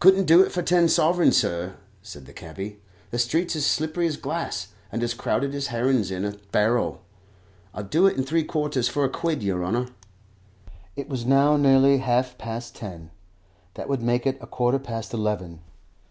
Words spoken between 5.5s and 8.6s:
as herrin's in a barrel. I'll do it in three